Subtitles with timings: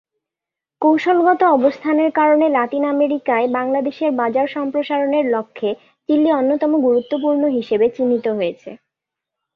[0.81, 5.69] কৌশলগত অবস্থানের কারণে লাতিন আমেরিকায় বাংলাদেশের বাজার সম্প্রসারণের লক্ষ্যে
[6.09, 8.69] চিলি অন্যতম গুরুত্বপূর্ণ হিসেবে চিহ্নিত হয়েছে।